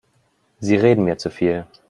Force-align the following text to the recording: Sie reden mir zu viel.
Sie 0.59 0.77
reden 0.77 1.03
mir 1.03 1.19
zu 1.19 1.29
viel. 1.29 1.67